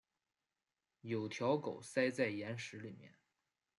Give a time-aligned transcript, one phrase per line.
[1.01, 3.13] 有条狗塞在岩石里面